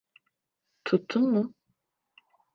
Tuttun 0.85 1.23
mu? 1.33 1.43